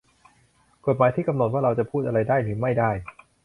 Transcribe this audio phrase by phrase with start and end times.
[0.85, 2.91] กฎหมายที่กำหนดว่าเราจะพูดอะไรได้หรือไม่ได้